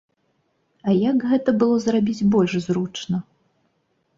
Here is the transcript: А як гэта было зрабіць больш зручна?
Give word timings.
А 0.87 0.95
як 1.09 1.19
гэта 1.33 1.49
было 1.65 1.75
зрабіць 1.85 2.27
больш 2.37 2.57
зручна? 2.67 3.17